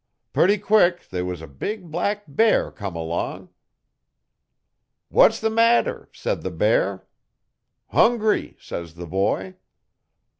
[0.33, 3.49] Putty quick they was a big black bear come along.
[5.09, 7.05] '"What's the matter?" said the bear.
[7.91, 9.57] '"Hungry," says the boy.